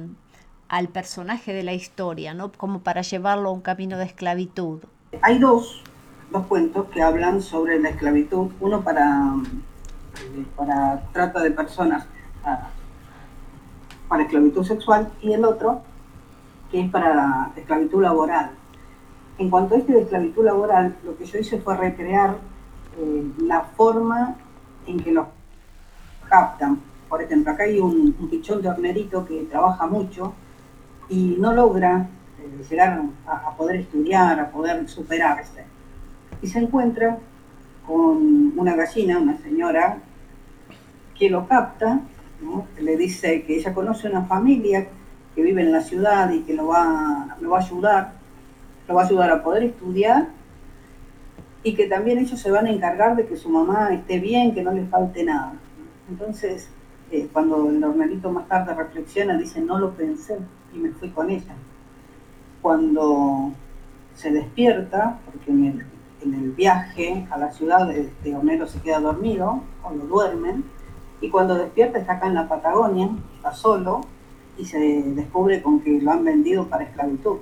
al 0.74 0.88
personaje 0.88 1.54
de 1.54 1.62
la 1.62 1.74
historia, 1.74 2.34
¿no? 2.34 2.52
Como 2.52 2.80
para 2.80 3.04
llevarlo 3.04 3.50
a 3.50 3.52
un 3.52 3.62
camino 3.62 3.96
de 4.00 4.06
esclavitud. 4.06 4.80
Hay 5.22 5.38
dos, 5.38 5.84
dos 6.32 6.48
cuentos 6.48 6.88
que 6.88 7.04
hablan 7.04 7.44
sobre 7.44 7.80
la 7.80 7.90
esclavitud, 7.90 8.50
uno 8.60 8.82
para, 8.82 9.36
para 10.56 11.04
trata 11.14 11.42
de 11.44 11.52
personas, 11.52 12.08
para 14.08 14.24
esclavitud 14.24 14.64
sexual, 14.64 15.12
y 15.22 15.34
el 15.34 15.46
otro 15.46 15.84
que 16.72 16.82
es 16.82 16.90
para 16.90 17.52
esclavitud 17.56 18.02
laboral. 18.02 18.50
En 19.38 19.52
cuanto 19.52 19.76
a 19.76 19.78
este 19.78 19.94
de 19.94 20.02
esclavitud 20.02 20.44
laboral, 20.44 20.96
lo 21.06 21.16
que 21.16 21.26
yo 21.26 21.38
hice 21.38 21.62
fue 21.62 21.78
recrear 21.78 22.38
eh, 22.98 23.32
la 23.44 23.62
forma 23.62 24.38
en 24.88 25.00
que 25.00 25.12
los 25.12 25.28
captan. 26.28 26.80
Por 27.08 27.22
ejemplo, 27.22 27.54
acá 27.54 27.66
hay 27.66 27.80
un, 27.80 28.16
un 28.20 28.28
pichón 28.28 28.64
de 28.64 28.70
hornerito 28.70 29.24
que 29.24 29.44
trabaja 29.44 29.86
mucho 29.86 30.34
y 31.10 31.36
no 31.40 31.54
logra 31.54 32.08
eh, 32.40 32.64
llegar 32.70 33.02
a, 33.26 33.56
poder 33.56 33.78
estudiar, 33.78 34.40
a 34.40 34.50
poder 34.52 34.88
superarse. 34.88 35.64
Y 36.42 36.48
se 36.48 36.60
encuentra 36.60 37.18
con 37.86 38.58
una 38.58 38.76
gallina, 38.76 39.20
una 39.20 39.38
señora, 39.38 39.98
que 41.18 41.30
lo 41.30 41.48
capta, 41.48 42.02
le 42.80 42.98
dice 42.98 43.44
que 43.44 43.58
ella 43.58 43.74
conoce 43.74 44.10
una 44.10 44.24
familia 44.24 44.88
que 45.36 45.42
vive 45.42 45.62
en 45.62 45.72
la 45.72 45.82
ciudad 45.82 46.30
y 46.32 46.42
que 46.42 46.54
lo 46.54 46.68
va, 46.68 47.38
lo 47.40 47.52
va 47.52 47.60
a 47.60 47.62
ayudar, 47.62 48.14
lo 48.88 48.96
va 48.96 49.04
a 49.04 49.06
ayudar 49.06 49.32
a 49.32 49.44
poder 49.44 49.64
estudiar 49.64 50.28
y 51.64 51.76
que 51.76 51.88
también 51.88 52.18
ellos 52.18 52.40
se 52.40 52.52
van 52.52 52.66
a 52.66 52.72
encargar 52.72 53.16
de 53.16 53.26
que 53.26 53.38
su 53.38 53.50
mamá 53.50 53.94
esté 53.94 54.20
bien, 54.20 54.54
que 54.54 54.64
no 54.64 54.72
le 54.72 54.86
falte 54.86 55.24
nada. 55.24 55.54
Entonces, 56.10 56.70
eh, 57.12 57.30
cuando 57.32 57.70
el 57.70 57.82
hornerito 57.84 58.32
más 58.32 58.48
tarde 58.48 58.74
reflexiona, 58.74 59.38
dice, 59.38 59.62
no 59.62 59.80
lo 59.80 59.92
pensé, 59.92 60.38
y 60.74 60.80
me 60.80 60.90
fui 60.92 61.10
con 61.10 61.30
ella. 61.30 61.56
Cuando 62.62 63.52
se 64.16 64.32
despierta, 64.32 65.20
porque 65.26 65.52
en 65.52 65.66
el, 65.66 66.52
viaje 66.52 67.28
a 67.32 67.38
la 67.38 67.52
ciudad 67.52 67.88
de, 67.88 68.10
de, 68.24 68.36
Homero 68.36 68.66
se 68.66 68.80
queda 68.80 69.02
dormido, 69.02 69.62
o 69.84 69.92
lo 69.92 70.06
duermen, 70.06 70.64
y 71.20 71.30
cuando 71.30 71.56
despierta 71.56 72.00
está 72.00 72.14
acá 72.14 72.28
en 72.28 72.36
la 72.36 72.48
Patagonia, 72.48 73.10
está 73.36 73.54
solo, 73.54 74.02
y 74.58 74.66
se 74.66 74.80
descubre 74.80 75.62
con 75.62 75.82
que 75.82 76.00
lo 76.00 76.12
han 76.12 76.24
vendido 76.24 76.68
para 76.68 76.86
esclavitud. 76.86 77.38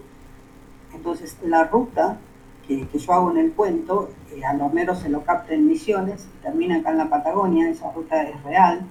Entonces 0.94 1.38
la 1.44 1.66
ruta 1.66 2.18
que, 2.68 2.88
yo 2.98 3.14
hago 3.14 3.32
en 3.32 3.38
el 3.38 3.52
cuento, 3.54 4.10
eh, 4.32 4.46
al 4.46 4.62
Homero 4.62 4.96
se 4.96 5.10
lo 5.10 5.24
capta 5.24 5.54
en 5.54 5.68
Misiones, 5.68 6.28
termina 6.42 6.78
acá 6.78 6.92
en 6.92 6.98
la 6.98 7.10
Patagonia, 7.10 7.70
esa 7.70 7.92
ruta 7.92 8.24
es 8.24 8.42
real. 8.44 8.82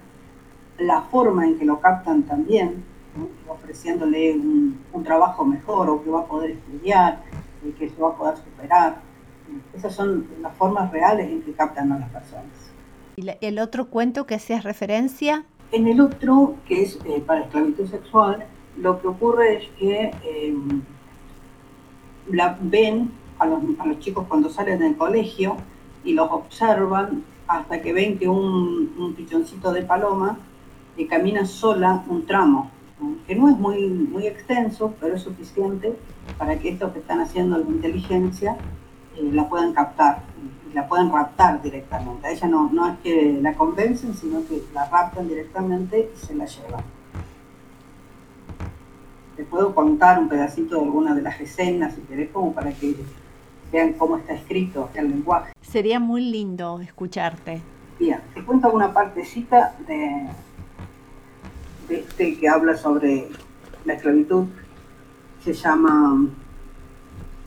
La 0.77 1.01
forma 1.01 1.45
en 1.45 1.57
que 1.57 1.65
lo 1.65 1.79
captan 1.79 2.23
también, 2.23 2.83
ofreciéndole 3.47 4.33
un, 4.33 4.81
trabajo 5.03 5.43
mejor 5.43 5.89
o 5.89 6.03
que 6.03 6.09
va 6.09 6.21
a 6.21 6.25
poder 6.25 6.51
estudiar, 6.51 7.23
y 7.65 7.71
que 7.71 7.89
se 7.89 8.01
va 8.01 8.09
a 8.09 8.15
poder 8.15 8.37
superar. 8.37 9.01
Esas 9.73 9.93
son 9.93 10.27
las 10.41 10.55
formas 10.55 10.91
reales 10.91 11.29
en 11.29 11.41
que 11.41 11.51
captan 11.53 11.91
a 11.91 11.99
las 11.99 12.09
personas. 12.09 12.71
¿Y 13.15 13.27
el 13.41 13.59
otro 13.59 13.87
cuento 13.87 14.25
que 14.25 14.35
hacías 14.35 14.63
referencia? 14.63 15.43
En 15.71 15.87
el 15.87 15.99
otro, 15.99 16.55
que 16.67 16.83
es 16.83 16.99
eh, 17.05 17.21
para 17.25 17.41
esclavitud 17.41 17.87
sexual, 17.87 18.45
lo 18.77 19.01
que 19.01 19.07
ocurre 19.07 19.57
es 19.57 19.69
que 19.77 20.11
eh, 20.23 20.55
la 22.29 22.57
ven 22.61 23.11
a 23.39 23.45
los, 23.45 23.61
a 23.79 23.85
los, 23.85 23.99
chicos 23.99 24.25
cuando 24.27 24.49
salen 24.49 24.79
del 24.79 24.95
colegio 24.95 25.57
y 26.03 26.13
los 26.13 26.31
observan 26.31 27.23
hasta 27.47 27.81
que 27.81 27.91
ven 27.91 28.17
que 28.17 28.27
un, 28.29 28.93
un 28.97 29.13
pichoncito 29.15 29.73
de 29.73 29.81
paloma 29.81 30.37
que 30.95 31.07
camina 31.07 31.45
sola 31.45 32.03
un 32.07 32.25
tramo 32.25 32.71
que 33.27 33.35
no 33.35 33.49
es 33.49 33.57
muy, 33.57 33.87
muy 33.87 34.27
extenso, 34.27 34.93
pero 34.99 35.15
es 35.15 35.21
suficiente 35.21 35.95
para 36.37 36.57
que 36.59 36.69
estos 36.69 36.91
que 36.93 36.99
están 36.99 37.19
haciendo 37.21 37.57
la 37.57 37.65
inteligencia 37.65 38.57
eh, 39.17 39.29
la 39.31 39.47
puedan 39.49 39.73
captar 39.73 40.23
y 40.69 40.73
la 40.73 40.87
puedan 40.87 41.11
raptar 41.11 41.61
directamente. 41.61 42.27
A 42.27 42.31
ella 42.31 42.47
no, 42.47 42.69
no 42.71 42.87
es 42.89 42.99
que 42.99 43.39
la 43.41 43.53
convencen, 43.53 44.13
sino 44.13 44.45
que 44.45 44.63
la 44.73 44.87
raptan 44.89 45.27
directamente 45.27 46.11
y 46.13 46.25
se 46.25 46.35
la 46.35 46.45
llevan. 46.45 46.83
Te 49.35 49.43
puedo 49.43 49.73
contar 49.73 50.19
un 50.19 50.29
pedacito 50.29 50.75
de 50.75 50.83
alguna 50.83 51.15
de 51.15 51.21
las 51.21 51.39
escenas, 51.39 51.95
si 51.95 52.01
querés, 52.01 52.29
como 52.29 52.53
para 52.53 52.71
que 52.71 52.95
vean 53.71 53.93
cómo 53.93 54.17
está 54.17 54.33
escrito 54.33 54.89
el 54.93 55.09
lenguaje. 55.09 55.53
Sería 55.61 55.99
muy 55.99 56.21
lindo 56.21 56.79
escucharte. 56.81 57.61
Bien, 57.99 58.19
te 58.33 58.43
cuento 58.43 58.71
una 58.71 58.93
partecita 58.93 59.75
de, 59.87 60.27
este 61.91 62.37
que 62.37 62.49
habla 62.49 62.75
sobre 62.75 63.29
la 63.85 63.93
esclavitud 63.93 64.45
se 65.43 65.53
llama 65.53 66.27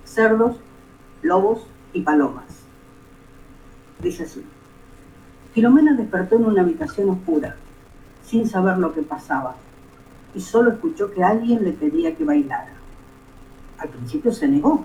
Cerdos, 0.04 0.56
Lobos 1.22 1.66
y 1.92 2.02
Palomas. 2.02 2.44
Dice 4.00 4.24
así. 4.24 4.44
Filomena 5.52 5.94
despertó 5.94 6.36
en 6.36 6.46
una 6.46 6.62
habitación 6.62 7.10
oscura, 7.10 7.56
sin 8.24 8.48
saber 8.48 8.78
lo 8.78 8.92
que 8.92 9.02
pasaba, 9.02 9.54
y 10.34 10.40
solo 10.40 10.72
escuchó 10.72 11.12
que 11.12 11.22
alguien 11.22 11.62
le 11.62 11.72
pedía 11.72 12.16
que 12.16 12.24
bailara. 12.24 12.72
Al 13.78 13.88
principio 13.88 14.32
se 14.32 14.48
negó, 14.48 14.84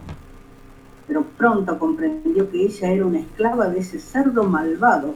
pero 1.08 1.24
pronto 1.24 1.80
comprendió 1.80 2.52
que 2.52 2.66
ella 2.66 2.92
era 2.92 3.06
una 3.06 3.20
esclava 3.20 3.68
de 3.68 3.80
ese 3.80 4.00
cerdo 4.00 4.44
malvado 4.44 5.16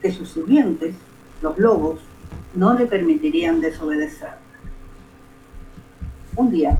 que 0.00 0.10
sus 0.10 0.30
sirvientes, 0.30 0.94
los 1.42 1.58
lobos, 1.58 2.00
no 2.56 2.72
le 2.72 2.86
permitirían 2.86 3.60
desobedecer. 3.60 4.30
Un 6.34 6.50
día, 6.50 6.78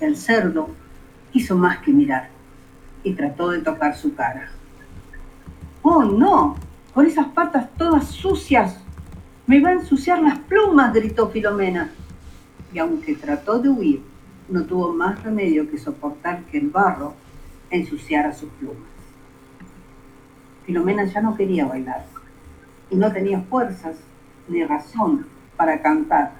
el 0.00 0.16
cerdo 0.16 0.68
hizo 1.32 1.56
más 1.56 1.78
que 1.78 1.92
mirar 1.92 2.28
y 3.02 3.14
trató 3.14 3.50
de 3.50 3.60
tocar 3.60 3.96
su 3.96 4.14
cara. 4.14 4.50
¡Oh, 5.82 6.04
no! 6.04 6.56
Con 6.92 7.06
esas 7.06 7.26
patas 7.28 7.70
todas 7.76 8.06
sucias. 8.08 8.78
Me 9.46 9.60
va 9.60 9.70
a 9.70 9.74
ensuciar 9.74 10.22
las 10.22 10.38
plumas, 10.40 10.92
gritó 10.92 11.28
Filomena. 11.30 11.90
Y 12.72 12.78
aunque 12.78 13.14
trató 13.14 13.58
de 13.58 13.70
huir, 13.70 14.02
no 14.48 14.64
tuvo 14.64 14.92
más 14.92 15.22
remedio 15.22 15.70
que 15.70 15.78
soportar 15.78 16.44
que 16.44 16.58
el 16.58 16.68
barro 16.68 17.14
ensuciara 17.70 18.32
sus 18.34 18.50
plumas. 18.50 18.92
Filomena 20.66 21.04
ya 21.04 21.22
no 21.22 21.34
quería 21.34 21.66
bailar 21.66 22.04
y 22.90 22.96
no 22.96 23.10
tenía 23.12 23.40
fuerzas 23.40 23.96
ni 24.48 24.64
razón 24.64 25.26
para 25.56 25.80
cantar, 25.80 26.32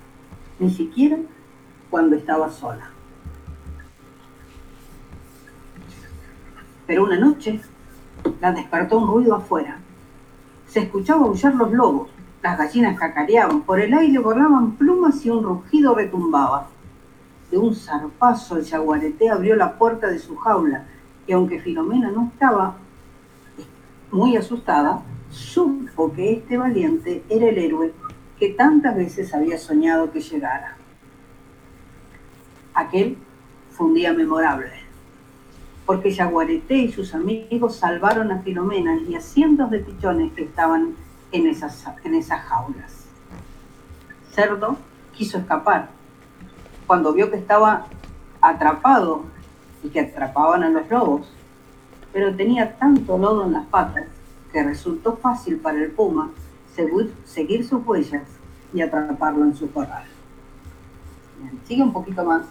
ni 0.58 0.70
siquiera 0.70 1.18
cuando 1.90 2.16
estaba 2.16 2.50
sola. 2.50 2.90
Pero 6.87 7.04
una 7.04 7.18
noche 7.18 7.61
la 8.40 8.52
despertó 8.52 8.99
un 8.99 9.06
ruido 9.08 9.34
afuera. 9.34 9.78
Se 10.66 10.80
escuchaba 10.80 11.25
aullar 11.26 11.54
los 11.54 11.73
lobos, 11.73 12.11
las 12.42 12.58
gallinas 12.58 12.99
cacareaban, 12.99 13.62
por 13.62 13.80
el 13.80 13.94
aire 13.94 14.18
volaban 14.18 14.73
plumas 14.73 15.25
y 15.25 15.30
un 15.30 15.44
rugido 15.44 15.94
retumbaba. 15.94 16.68
De 17.50 17.58
un 17.58 17.75
zarpazo 17.75 18.56
el 18.56 18.66
jaguarete 18.66 19.30
abrió 19.30 19.56
la 19.56 19.78
puerta 19.78 20.08
de 20.08 20.18
su 20.18 20.37
jaula 20.37 20.84
y 21.26 21.32
aunque 21.32 21.61
Filomena 21.61 22.11
no 22.11 22.30
estaba 22.32 22.76
muy 24.11 24.37
asustada, 24.37 25.02
supo 25.34 26.12
que 26.12 26.32
este 26.32 26.56
valiente 26.56 27.24
era 27.28 27.48
el 27.48 27.58
héroe 27.58 27.92
que 28.38 28.50
tantas 28.50 28.96
veces 28.96 29.34
había 29.34 29.58
soñado 29.58 30.12
que 30.12 30.20
llegara. 30.20 30.76
Aquel 32.72 33.18
fue 33.70 33.88
un 33.88 33.94
día 33.94 34.12
memorable, 34.12 34.70
porque 35.86 36.12
Yaguareté 36.12 36.76
y 36.76 36.92
sus 36.92 37.14
amigos 37.14 37.76
salvaron 37.76 38.30
a 38.30 38.42
Filomena 38.42 38.96
y 38.96 39.16
a 39.16 39.20
cientos 39.20 39.70
de 39.70 39.80
pichones 39.80 40.32
que 40.32 40.44
estaban 40.44 40.94
en 41.32 41.46
esas, 41.48 41.84
en 42.04 42.14
esas 42.14 42.42
jaulas. 42.42 43.06
Cerdo, 44.32 44.76
quiso 45.12 45.38
escapar. 45.38 45.88
Cuando 46.86 47.12
vio 47.12 47.30
que 47.30 47.38
estaba 47.38 47.86
atrapado 48.40 49.24
y 49.82 49.88
que 49.88 50.00
atrapaban 50.00 50.62
a 50.62 50.70
los 50.70 50.88
lobos, 50.88 51.32
pero 52.12 52.34
tenía 52.34 52.76
tanto 52.76 53.18
lodo 53.18 53.46
en 53.46 53.52
las 53.52 53.66
patas 53.66 54.04
que 54.54 54.62
resultó 54.62 55.16
fácil 55.16 55.58
para 55.58 55.82
el 55.82 55.90
puma 55.90 56.30
seguir, 56.75 57.66
sus 57.66 57.84
huellas 57.84 58.23
y 58.73 58.80
atraparlo 58.80 59.44
en 59.44 59.56
su 59.56 59.70
corral. 59.70 60.04
sigue 61.66 61.82
un 61.82 61.92
poquito 61.92 62.25
más, 62.25 62.46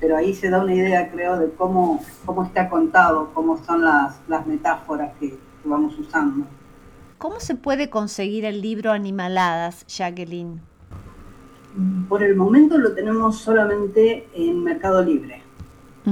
pero 0.00 0.16
ahí 0.16 0.34
se 0.34 0.48
da 0.48 0.62
una 0.62 0.74
idea, 0.74 1.10
creo, 1.10 1.38
de 1.38 1.50
cómo, 1.50 2.02
cómo 2.24 2.44
está 2.44 2.70
contado, 2.70 3.30
cómo 3.34 3.62
son 3.62 3.84
las, 3.84 4.18
las 4.26 4.46
metáforas 4.46 5.12
que, 5.20 5.30
que 5.30 5.68
vamos 5.68 5.98
usando. 5.98 6.46
¿Cómo 7.18 7.40
se 7.40 7.54
puede 7.54 7.90
conseguir 7.90 8.46
el 8.46 8.62
libro 8.62 8.92
Animaladas, 8.92 9.84
Jacqueline? 9.86 10.62
Por 12.08 12.22
el 12.22 12.36
momento 12.36 12.78
lo 12.78 12.94
tenemos 12.94 13.38
solamente 13.38 14.26
en 14.34 14.64
Mercado 14.64 15.02
Libre. 15.02 15.42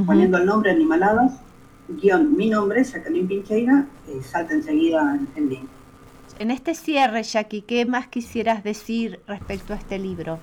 Poniendo 0.04 0.36
el 0.36 0.44
nombre 0.44 0.72
Animaladas, 0.72 1.40
guion 1.88 2.36
mi 2.36 2.50
nombre, 2.50 2.84
Jacqueline 2.84 3.26
Pincheira, 3.26 3.86
eh, 4.08 4.20
salta 4.22 4.54
enseguida 4.54 5.18
el 5.34 5.48
link. 5.48 5.68
En 6.38 6.50
este 6.50 6.74
cierre, 6.74 7.22
Jackie, 7.22 7.62
¿qué 7.62 7.86
más 7.86 8.08
quisieras 8.08 8.62
decir 8.62 9.20
respecto 9.26 9.72
a 9.72 9.76
este 9.76 9.98
libro? 9.98 10.38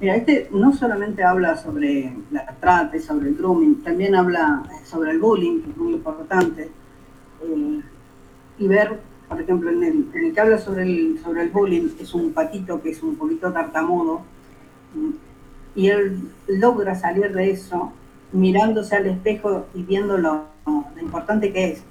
Mira, 0.00 0.16
este 0.16 0.48
no 0.52 0.74
solamente 0.74 1.22
habla 1.22 1.56
sobre 1.56 2.12
la 2.30 2.44
trata 2.60 2.96
y 2.96 3.00
sobre 3.00 3.28
el 3.28 3.36
grooming, 3.36 3.82
también 3.82 4.14
habla 4.14 4.62
sobre 4.84 5.12
el 5.12 5.18
bullying, 5.18 5.62
que 5.62 5.70
es 5.70 5.76
muy 5.76 5.94
importante, 5.94 6.70
eh, 7.42 7.80
y 8.58 8.66
ver, 8.66 8.98
por 9.28 9.40
ejemplo, 9.40 9.70
en 9.70 9.82
el, 10.12 10.34
que 10.34 10.40
habla 10.40 10.58
sobre 10.58 10.82
el, 10.82 11.20
sobre 11.22 11.42
el 11.42 11.50
bullying, 11.50 11.90
es 12.00 12.12
un 12.12 12.32
patito 12.32 12.82
que 12.82 12.90
es 12.90 13.02
un 13.02 13.16
poquito 13.16 13.52
tartamudo, 13.52 14.22
y 15.74 15.88
él 15.88 16.30
logra 16.48 16.94
salir 16.94 17.32
de 17.32 17.50
eso 17.50 17.92
mirándose 18.36 18.94
al 18.96 19.06
espejo 19.06 19.66
y 19.74 19.82
viendo 19.82 20.18
lo, 20.18 20.44
importante 21.00 21.52
que 21.52 21.72
es, 21.72 21.82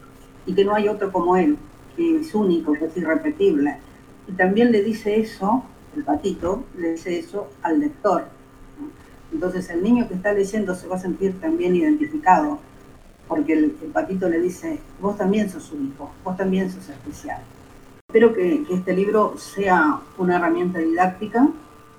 y 0.46 0.54
que 0.54 0.64
no 0.64 0.76
hay 0.76 0.88
otro 0.88 1.12
como 1.12 1.38
él, 1.38 1.58
que 1.96 2.18
es 2.18 2.34
único, 2.36 2.74
que 2.74 2.86
es 2.86 2.98
irrepetible. 2.98 3.78
Y 4.28 4.34
también 4.34 4.72
le 4.72 4.84
dice 4.84 5.20
eso, 5.20 5.64
el 5.96 6.04
patito, 6.04 6.64
le 6.78 6.92
dice 6.92 7.18
eso 7.18 7.50
al 7.62 7.80
lector. 7.80 8.26
Entonces 9.32 9.70
el 9.70 9.84
niño 9.84 10.08
que 10.08 10.14
está 10.14 10.34
leyendo 10.34 10.76
se 10.76 10.88
va 10.88 10.98
a 10.98 11.00
sentir 11.00 11.40
también 11.40 11.76
identificado, 11.76 12.60
porque 13.28 13.54
el, 13.54 13.72
patito 13.94 14.30
le 14.30 14.40
dice, 14.40 14.80
vos 15.02 15.18
también 15.18 15.50
sos 15.50 15.72
único, 15.72 16.12
vos 16.24 16.38
también 16.38 16.72
sos 16.72 16.90
especial. 16.90 17.42
Espero 18.08 18.34
que, 18.34 18.64
que 18.66 18.76
este 18.76 18.94
libro 18.94 19.36
sea 19.38 20.00
una 20.18 20.38
herramienta 20.38 20.80
didáctica 20.80 21.50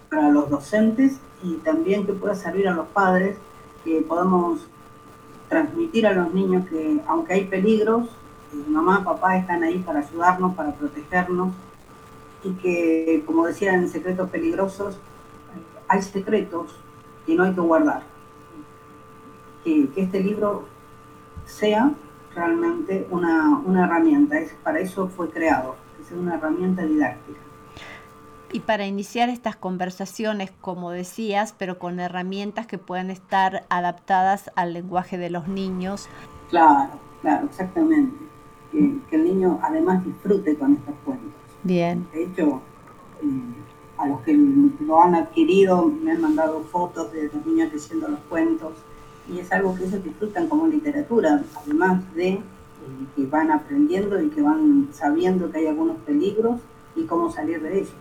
para 0.09 0.31
los 0.31 0.49
docentes 0.49 1.17
y 1.43 1.55
también 1.57 2.07
que 2.07 2.13
pueda 2.13 2.35
servir 2.35 2.69
a 2.69 2.75
los 2.75 2.87
padres, 2.89 3.37
que 3.87 4.03
podamos 4.03 4.67
transmitir 5.49 6.09
a 6.09 6.13
los 6.13 6.35
niños 6.35 6.69
que 6.69 7.01
aunque 7.07 7.35
hay 7.35 7.45
peligros, 7.45 8.09
eh, 8.53 8.65
mamá, 8.69 9.05
papá 9.05 9.39
están 9.39 9.63
ahí 9.63 9.79
para 9.79 10.01
ayudarnos, 10.01 10.57
para 10.57 10.75
protegernos 10.75 11.55
y 12.43 12.51
que, 12.55 13.23
como 13.25 13.47
decía 13.47 13.75
en 13.75 13.89
Secretos 13.89 14.29
Peligrosos, 14.29 14.99
hay 15.87 16.03
secretos 16.03 16.75
que 17.25 17.37
no 17.37 17.45
hay 17.45 17.55
que 17.55 17.61
guardar. 17.61 18.03
Que, 19.63 19.89
este 19.95 20.21
libro 20.21 20.65
sea 21.45 21.93
realmente 22.35 23.07
una, 23.11 23.57
una 23.65 23.85
herramienta, 23.85 24.39
es, 24.41 24.53
para 24.65 24.81
eso 24.81 25.07
fue 25.09 25.31
creado, 25.31 25.77
que 25.97 26.05
sea 26.05 26.19
una 26.19 26.35
herramienta 26.35 26.83
didáctica. 26.83 27.46
Y 28.53 28.61
para 28.61 28.87
iniciar 28.87 29.29
estas 29.29 29.57
conversaciones, 29.57 30.53
como 30.61 30.91
decías, 30.91 31.55
pero 31.59 31.79
con 31.79 31.99
herramientas 32.01 32.67
que 32.67 32.79
puedan 32.79 33.11
estar 33.11 33.65
adaptadas 33.69 34.51
al 34.55 34.73
lenguaje 34.73 35.19
de 35.19 35.31
los 35.31 35.49
niños. 35.49 36.09
Claro, 36.51 36.93
claro, 37.23 37.47
exactamente. 37.47 38.17
Que, 38.71 39.01
el 39.11 39.25
niño 39.25 39.59
además 39.63 40.05
disfrute 40.05 40.57
con 40.57 40.75
estos 40.75 40.95
cuentos. 41.05 41.33
Bien. 41.63 42.07
De 42.13 42.25
hecho, 42.25 42.61
eh, 43.23 43.65
a 43.99 44.07
los 44.07 44.21
que 44.21 44.35
lo 44.35 45.03
han 45.03 45.15
adquirido 45.15 45.87
me 45.87 46.13
han 46.13 46.21
mandado 46.21 46.61
fotos 46.63 47.13
de 47.13 47.31
los 47.33 47.47
niños 47.47 47.73
leyendo 47.73 48.09
los 48.09 48.21
cuentos 48.29 48.75
y 49.29 49.39
es 49.39 49.51
algo 49.53 49.75
que 49.75 49.85
ellos 49.85 50.05
disfrutan 50.05 50.49
como 50.49 50.67
literatura, 50.67 51.43
además 51.57 52.03
de 52.15 52.29
eh, 52.29 52.43
que 53.17 53.27
van 53.27 53.51
aprendiendo 53.51 54.21
y 54.23 54.29
que 54.29 54.43
van 54.43 54.89
sabiendo 54.93 55.51
que 55.51 55.59
hay 55.59 55.67
algunos 55.67 55.97
peligros 55.99 56.61
y 56.95 57.05
cómo 57.05 57.31
salir 57.33 57.61
de 57.61 57.81
ellos. 57.81 57.95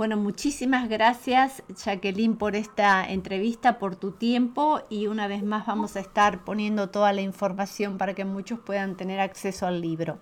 Bueno, 0.00 0.16
muchísimas 0.16 0.88
gracias 0.88 1.62
Jacqueline 1.76 2.38
por 2.38 2.56
esta 2.56 3.06
entrevista, 3.06 3.78
por 3.78 3.96
tu 3.96 4.12
tiempo 4.12 4.80
y 4.88 5.08
una 5.08 5.28
vez 5.28 5.42
más 5.42 5.66
vamos 5.66 5.94
a 5.94 6.00
estar 6.00 6.42
poniendo 6.42 6.88
toda 6.88 7.12
la 7.12 7.20
información 7.20 7.98
para 7.98 8.14
que 8.14 8.24
muchos 8.24 8.60
puedan 8.60 8.96
tener 8.96 9.20
acceso 9.20 9.66
al 9.66 9.82
libro. 9.82 10.18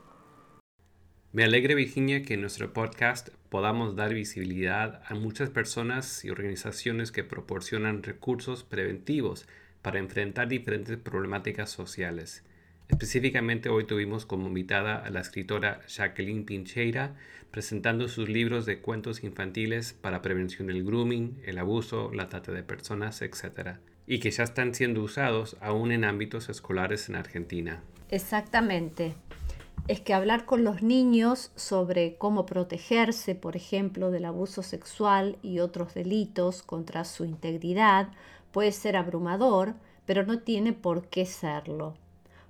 Me 1.31 1.45
alegra 1.45 1.77
Virginia 1.77 2.25
que 2.25 2.35
en 2.35 2.41
nuestro 2.41 2.73
podcast 2.73 3.29
podamos 3.51 3.95
dar 3.95 4.13
visibilidad 4.15 5.01
a 5.07 5.15
muchas 5.15 5.49
personas 5.49 6.25
y 6.25 6.31
organizaciones 6.31 7.13
que 7.13 7.23
proporcionan 7.23 8.03
recursos 8.03 8.65
preventivos 8.65 9.47
para 9.81 10.01
enfrentar 10.01 10.49
diferentes 10.49 10.97
problemáticas 10.97 11.71
sociales. 11.71 12.43
Específicamente 12.89 13.69
hoy 13.69 13.85
tuvimos 13.85 14.27
como 14.27 14.49
invitada 14.49 14.97
a 14.97 15.11
la 15.11 15.21
escritora 15.21 15.81
Jacqueline 15.87 16.45
Pincheira 16.45 17.15
presentando 17.51 18.09
sus 18.09 18.29
libros 18.29 18.67
de 18.67 18.81
cuentos 18.81 19.25
infantiles 19.25 19.93
para 19.93 20.23
prevención 20.23 20.69
del 20.69 20.85
grooming, 20.85 21.41
el 21.45 21.59
abuso, 21.59 22.11
la 22.13 22.29
trata 22.29 22.53
de 22.53 22.63
personas, 22.63 23.23
etc. 23.23 23.77
Y 24.07 24.21
que 24.21 24.31
ya 24.31 24.45
están 24.45 24.75
siendo 24.75 25.03
usados 25.03 25.57
aún 25.61 25.93
en 25.93 26.05
ámbitos 26.05 26.49
escolares 26.49 27.09
en 27.09 27.17
Argentina. 27.17 27.83
Exactamente. 28.11 29.15
Es 29.87 30.01
que 30.01 30.13
hablar 30.13 30.45
con 30.45 30.65
los 30.65 30.83
niños 30.83 31.53
sobre 31.57 32.17
cómo 32.17 32.45
protegerse, 32.45 33.35
por 33.35 33.57
ejemplo, 33.57 34.11
del 34.11 34.27
abuso 34.27 34.63
sexual 34.63 35.39
y 35.43 35.61
otros 35.61 35.95
delitos 35.95 36.63
contra 36.63 37.05
su 37.05 37.25
integridad 37.25 38.09
puede 38.53 38.73
ser 38.73 38.97
abrumador, 38.97 39.75
pero 40.05 40.27
no 40.27 40.41
tiene 40.41 40.73
por 40.75 41.09
qué 41.09 41.25
serlo. 41.25 41.97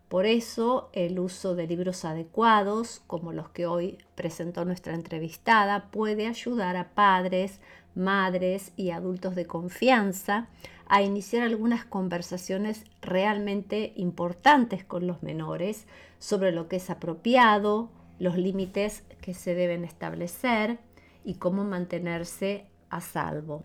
Por 0.08 0.24
eso 0.24 0.88
el 0.94 1.18
uso 1.18 1.54
de 1.54 1.66
libros 1.66 2.06
adecuados, 2.06 3.02
como 3.06 3.32
los 3.32 3.50
que 3.50 3.66
hoy 3.66 3.98
presentó 4.14 4.64
nuestra 4.64 4.94
entrevistada, 4.94 5.90
puede 5.90 6.26
ayudar 6.26 6.76
a 6.76 6.94
padres, 6.94 7.60
madres 7.94 8.72
y 8.76 8.90
adultos 8.90 9.34
de 9.34 9.46
confianza 9.46 10.48
a 10.86 11.02
iniciar 11.02 11.42
algunas 11.42 11.84
conversaciones 11.84 12.84
realmente 13.02 13.92
importantes 13.96 14.82
con 14.82 15.06
los 15.06 15.22
menores 15.22 15.86
sobre 16.18 16.52
lo 16.52 16.68
que 16.68 16.76
es 16.76 16.88
apropiado, 16.88 17.90
los 18.18 18.38
límites 18.38 19.04
que 19.20 19.34
se 19.34 19.54
deben 19.54 19.84
establecer 19.84 20.78
y 21.22 21.34
cómo 21.34 21.64
mantenerse 21.64 22.64
a 22.88 23.02
salvo. 23.02 23.64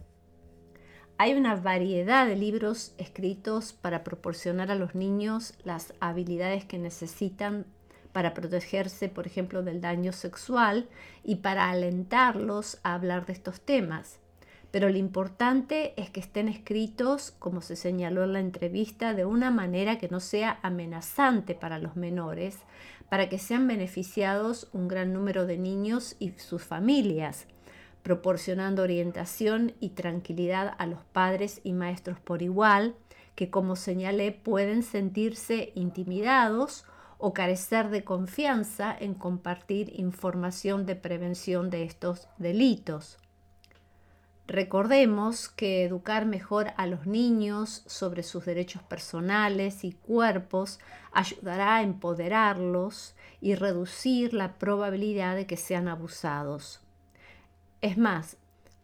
Hay 1.24 1.36
una 1.36 1.56
variedad 1.56 2.28
de 2.28 2.36
libros 2.36 2.94
escritos 2.98 3.72
para 3.72 4.04
proporcionar 4.04 4.72
a 4.72 4.76
los 4.76 4.94
niños 4.94 5.54
las 5.64 5.94
habilidades 6.02 6.66
que 6.66 6.78
necesitan 6.78 7.66
para 8.12 8.34
protegerse, 8.34 9.08
por 9.08 9.26
ejemplo, 9.26 9.64
del 9.64 9.80
daño 9.80 10.12
sexual 10.12 10.90
y 11.24 11.36
para 11.36 11.70
alentarlos 11.70 12.78
a 12.84 12.94
hablar 12.94 13.26
de 13.26 13.32
estos 13.32 13.62
temas. 13.62 14.20
Pero 14.72 14.90
lo 14.90 14.98
importante 14.98 15.94
es 15.96 16.10
que 16.10 16.20
estén 16.20 16.50
escritos, 16.50 17.32
como 17.40 17.62
se 17.62 17.78
señaló 17.78 18.26
en 18.26 18.34
la 18.34 18.42
entrevista, 18.42 19.14
de 19.14 19.24
una 19.24 19.50
manera 19.50 20.00
que 20.00 20.10
no 20.10 20.20
sea 20.20 20.60
amenazante 20.62 21.56
para 21.56 21.80
los 21.80 21.96
menores, 21.96 22.58
para 23.08 23.30
que 23.30 23.40
sean 23.40 23.66
beneficiados 23.66 24.68
un 24.74 24.90
gran 24.90 25.14
número 25.14 25.46
de 25.46 25.58
niños 25.58 26.18
y 26.20 26.32
sus 26.32 26.64
familias 26.64 27.48
proporcionando 28.04 28.84
orientación 28.84 29.74
y 29.80 29.92
tranquilidad 29.92 30.76
a 30.78 30.86
los 30.86 31.00
padres 31.02 31.62
y 31.64 31.74
maestros 31.74 32.20
por 32.20 32.42
igual, 32.42 32.96
que 33.36 33.50
como 33.50 33.76
señalé 33.76 34.32
pueden 34.32 34.84
sentirse 34.84 35.72
intimidados 35.74 36.86
o 37.18 37.34
carecer 37.34 37.90
de 37.90 38.04
confianza 38.04 38.96
en 39.00 39.14
compartir 39.14 39.98
información 40.00 40.86
de 40.86 40.96
prevención 40.96 41.70
de 41.70 41.84
estos 41.84 42.28
delitos. 42.38 43.18
Recordemos 44.46 45.48
que 45.48 45.86
educar 45.86 46.26
mejor 46.26 46.74
a 46.76 46.86
los 46.86 47.08
niños 47.08 47.84
sobre 47.88 48.24
sus 48.24 48.44
derechos 48.44 48.84
personales 48.84 49.86
y 49.86 49.94
cuerpos 49.94 50.80
ayudará 51.14 51.78
a 51.78 51.82
empoderarlos 51.82 53.16
y 53.40 53.56
reducir 53.56 54.34
la 54.34 54.56
probabilidad 54.60 55.38
de 55.38 55.48
que 55.48 55.56
sean 55.56 55.88
abusados. 55.88 56.83
Es 57.84 57.98
más, 57.98 58.38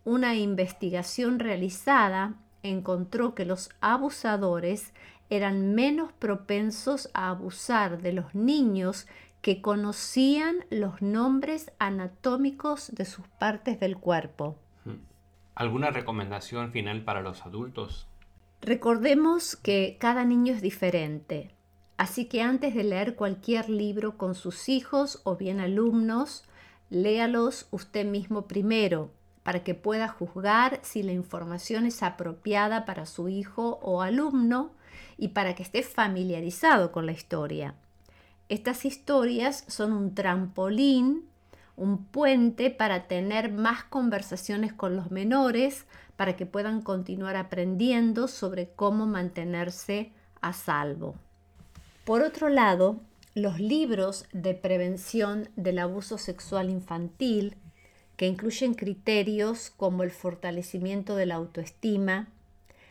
una 0.03 0.35
investigación 0.35 1.39
realizada 1.39 2.33
encontró 2.63 3.33
que 3.33 3.45
los 3.45 3.69
abusadores 3.79 4.91
eran 5.29 5.73
menos 5.73 6.11
propensos 6.11 7.09
a 7.13 7.29
abusar 7.29 8.01
de 8.01 8.11
los 8.11 8.35
niños 8.35 9.07
que 9.41 9.61
conocían 9.61 10.65
los 10.69 11.01
nombres 11.01 11.71
anatómicos 11.79 12.93
de 12.93 13.05
sus 13.05 13.25
partes 13.25 13.79
del 13.79 13.95
cuerpo. 13.95 14.57
¿Alguna 15.55 15.91
recomendación 15.91 16.73
final 16.73 17.05
para 17.05 17.21
los 17.21 17.45
adultos? 17.45 18.05
Recordemos 18.61 19.55
que 19.55 19.95
cada 19.97 20.25
niño 20.25 20.53
es 20.53 20.61
diferente, 20.61 21.55
así 21.95 22.25
que 22.25 22.41
antes 22.41 22.75
de 22.75 22.83
leer 22.83 23.15
cualquier 23.15 23.69
libro 23.69 24.17
con 24.17 24.35
sus 24.35 24.67
hijos 24.67 25.21
o 25.23 25.37
bien 25.37 25.61
alumnos, 25.61 26.43
léalos 26.89 27.67
usted 27.71 28.05
mismo 28.05 28.47
primero 28.47 29.11
para 29.43 29.63
que 29.63 29.75
pueda 29.75 30.07
juzgar 30.07 30.79
si 30.83 31.03
la 31.03 31.11
información 31.11 31.85
es 31.85 32.03
apropiada 32.03 32.85
para 32.85 33.05
su 33.05 33.29
hijo 33.29 33.79
o 33.81 34.01
alumno 34.01 34.71
y 35.17 35.29
para 35.29 35.55
que 35.55 35.63
esté 35.63 35.83
familiarizado 35.83 36.91
con 36.91 37.05
la 37.05 37.11
historia. 37.11 37.75
Estas 38.47 38.85
historias 38.85 39.63
son 39.67 39.93
un 39.93 40.15
trampolín 40.15 41.29
un 41.79 42.03
puente 42.03 42.71
para 42.71 43.07
tener 43.07 43.53
más 43.53 43.85
conversaciones 43.85 44.73
con 44.73 44.97
los 44.97 45.11
menores, 45.11 45.85
para 46.17 46.35
que 46.35 46.45
puedan 46.45 46.81
continuar 46.81 47.37
aprendiendo 47.37 48.27
sobre 48.27 48.69
cómo 48.75 49.07
mantenerse 49.07 50.11
a 50.41 50.51
salvo. 50.51 51.15
Por 52.03 52.21
otro 52.21 52.49
lado, 52.49 52.99
los 53.35 53.59
libros 53.59 54.25
de 54.33 54.53
prevención 54.55 55.49
del 55.55 55.79
abuso 55.79 56.17
sexual 56.17 56.69
infantil, 56.69 57.55
que 58.17 58.27
incluyen 58.27 58.73
criterios 58.73 59.71
como 59.77 60.03
el 60.03 60.11
fortalecimiento 60.11 61.15
de 61.15 61.25
la 61.25 61.35
autoestima, 61.35 62.27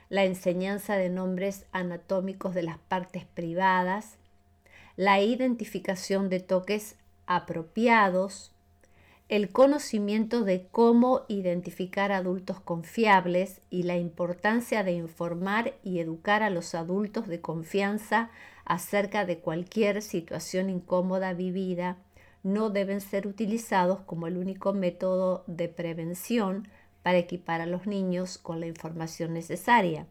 la 0.09 0.25
enseñanza 0.25 0.97
de 0.97 1.11
nombres 1.11 1.67
anatómicos 1.73 2.55
de 2.55 2.63
las 2.63 2.79
partes 2.79 3.25
privadas, 3.25 4.17
la 4.97 5.21
identificación 5.21 6.29
de 6.31 6.41
toques 6.41 6.97
apropiados, 7.27 8.53
el 9.29 9.51
conocimiento 9.51 10.43
de 10.43 10.67
cómo 10.71 11.27
identificar 11.29 12.13
adultos 12.13 12.61
confiables 12.61 13.61
y 13.69 13.83
la 13.83 13.99
importancia 13.99 14.83
de 14.83 14.93
informar 14.93 15.75
y 15.85 15.99
educar 15.99 16.43
a 16.43 16.49
los 16.49 16.75
adultos 16.75 17.29
de 17.29 17.43
confianza 17.43 18.31
acerca 18.69 19.25
de 19.25 19.39
cualquier 19.39 20.03
situación 20.03 20.69
incómoda 20.69 21.33
vivida 21.33 21.97
no 22.43 22.69
deben 22.71 23.01
ser 23.01 23.27
utilizados 23.27 24.01
como 24.01 24.27
el 24.27 24.37
único 24.37 24.75
método 24.75 25.43
de 25.47 25.69
prevención 25.69 26.69
para 27.03 27.19
equipar 27.19 27.63
a 27.63 27.67
los 27.67 27.87
niños 27.87 28.37
con 28.37 28.61
la 28.61 28.67
información 28.67 29.33
necesaria, 29.33 30.07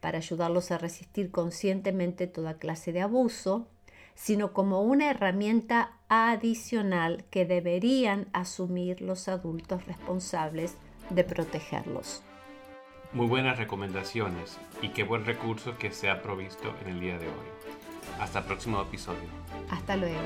para 0.00 0.18
ayudarlos 0.18 0.70
a 0.70 0.78
resistir 0.78 1.30
conscientemente 1.30 2.26
toda 2.26 2.58
clase 2.58 2.92
de 2.92 3.00
abuso, 3.00 3.66
sino 4.14 4.52
como 4.52 4.82
una 4.82 5.10
herramienta 5.10 5.92
adicional 6.08 7.24
que 7.30 7.46
deberían 7.46 8.28
asumir 8.34 9.00
los 9.00 9.28
adultos 9.28 9.86
responsables 9.86 10.74
de 11.08 11.24
protegerlos. 11.24 12.22
Muy 13.12 13.26
buenas 13.26 13.56
recomendaciones 13.56 14.58
y 14.82 14.90
qué 14.90 15.02
buen 15.02 15.24
recurso 15.24 15.78
que 15.78 15.90
se 15.92 16.10
ha 16.10 16.22
provisto 16.22 16.74
en 16.82 16.88
el 16.88 17.00
día 17.00 17.18
de 17.18 17.26
hoy. 17.26 17.48
Hasta 18.20 18.40
el 18.40 18.44
próximo 18.44 18.82
episodio. 18.82 19.28
Hasta 19.70 19.96
luego. 19.96 20.18